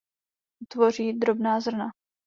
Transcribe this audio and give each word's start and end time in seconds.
Tvoří 0.67 1.13
drobná 1.13 1.59
zrna. 1.59 1.91